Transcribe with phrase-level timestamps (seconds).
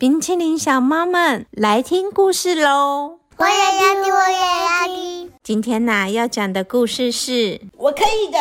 [0.00, 3.18] 冰淇淋小猫们来听故事喽！
[3.36, 5.30] 我也要听，我也要听。
[5.42, 8.38] 今天呢、要讲的故事是我可以的。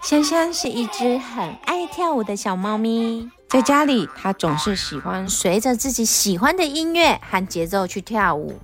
[0.00, 8.54] 香香是一只很爱跳舞的小猫咪，在家里它总是喜欢随着自己喜欢的音乐和节奏去跳舞。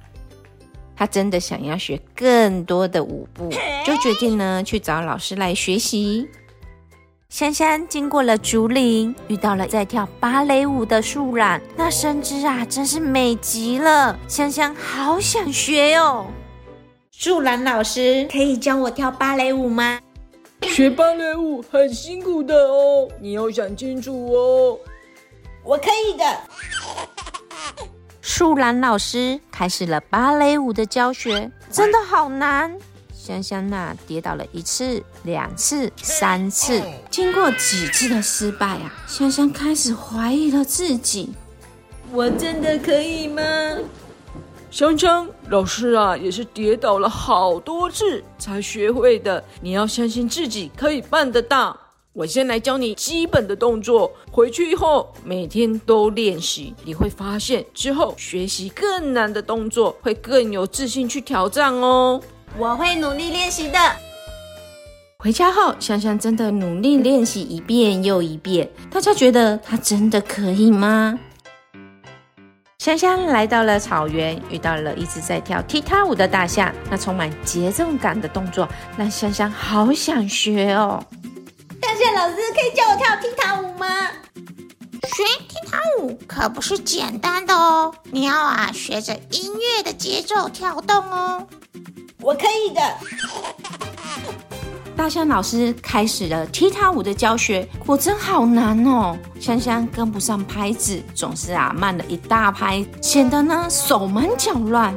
[0.95, 3.51] 它真的想要学更多的舞步，
[3.85, 6.29] 就决定呢去找老师来学习。
[7.37, 14.19] 香香经过了竹林，遇到了在跳芭蕾舞的树懒，那身姿啊真是美极了。
[14.27, 16.29] 香香好想学哦。
[17.13, 20.01] 树懒老师，可以教我跳芭蕾舞吗？
[20.63, 24.79] 学芭蕾舞很辛苦的哦，你要想清楚哦。
[25.63, 26.25] 我可以的。
[28.23, 32.75] 树懒老师开始了芭蕾舞的教学，真的好难。
[33.27, 36.81] 香香娜，跌倒了一次、两次、三次，
[37.11, 41.31] 经过几次的失败啊，香香开始怀疑了自己。
[42.13, 43.43] 我真的可以吗？
[44.71, 49.43] 香香老师啊，也是跌倒了好多次才学会的。
[49.61, 51.77] 你要相信自己可以办得到。
[52.13, 62.23] 我先来教你基本的动作，回去以后每天都练习，你会发现之后学习更难的动作会更有自信去挑战哦。
[62.59, 63.79] 我会努力练习的。
[65.19, 68.69] 回家后，香香真的努力练习一遍又一遍。
[68.91, 71.19] 大家觉得她真的可以吗？
[72.79, 76.73] 香香来到了草原，遇到了一直在跳踢踏舞的大象。
[76.89, 81.05] 那充满节奏感的动作，让香香好想学哦。
[81.81, 83.87] 大象老师可以教我跳踢踏舞吗？
[85.03, 91.47] 学踢踏舞可不是简单的哦，你要啊学着音乐的节奏跳动哦。
[92.27, 92.81] 我可以的。
[94.97, 99.17] 大象老师开始了踢踏舞的教学，果真好难哦！
[99.39, 104.93] 香香跟不上拍子，总是啊慢了一大拍，显得呢手忙脚乱。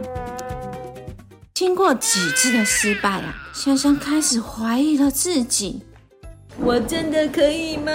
[1.53, 5.84] 经过几次的失败啊，香香开始怀疑了自己。
[6.57, 7.91] 我真的可以吗？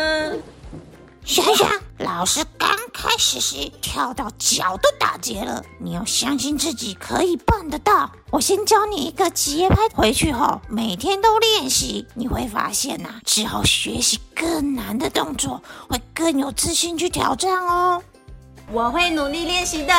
[1.24, 1.68] 想想，
[1.98, 2.70] 老师刚
[3.06, 8.10] 开始时跳到脚都打结了，你要相信自己可以办得到。
[8.30, 18.02] 我先教你一个节拍，回去后每天都练习，你会发现呐、之后学习更难的动作会更有自信去挑战哦。
[18.72, 19.92] 我会努力练习的。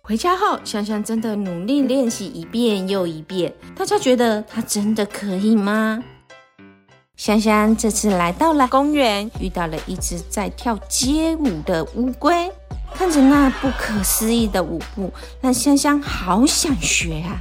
[0.00, 3.52] 回家后，香香真的努力练习一遍又一遍。
[3.74, 6.00] 大家觉得她真的可以吗？
[7.16, 12.50] 香香这次来到了公园，遇到了一只在跳街舞的乌龟。
[12.92, 17.40] 看着那不可思议的舞步，让香香好想学啊！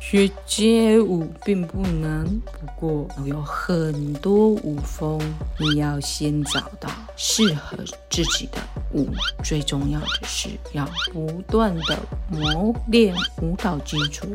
[0.00, 5.18] 学街舞并不难，不过有很多舞风，
[5.58, 7.78] 你要先找到适合
[8.10, 8.58] 自己的
[8.92, 9.08] 舞。
[9.42, 11.98] 最重要的是要不断的
[12.30, 14.26] 磨练舞蹈基础。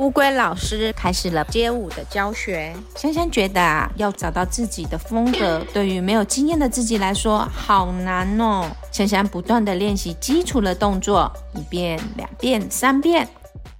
[0.00, 2.74] 乌龟老师开始了街舞的教学。
[2.96, 8.64] 香香觉得啊，要找到自己的风格，对于没有经验的自己来说好难哦。
[8.90, 13.28] 香香不断的练习基础的动作，一遍、两遍、三遍。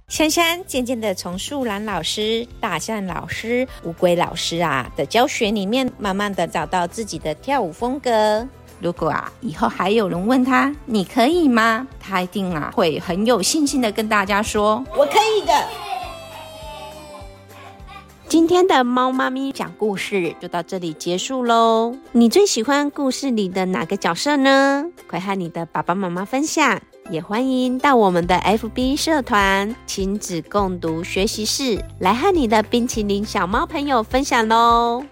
[0.09, 8.47] 香香渐渐的从树懒老师、大象老师、乌龟老师啊的教学里面，慢慢的找到自己的跳舞风格。
[8.79, 11.87] 如果啊，以后还有人问他你可以吗？
[11.99, 15.90] 他一定啊会很有信心的跟大家说我可以的。
[18.41, 21.95] 今天的猫妈咪讲故事就到这里结束喽。
[22.11, 24.83] 你最喜欢故事里的哪个角色呢？
[25.07, 26.81] 快和你的爸爸妈妈分享，
[27.11, 35.03] 也欢迎到我们的 FB 社团亲子共读学习室来和你的冰淇淋小猫朋友分享喽。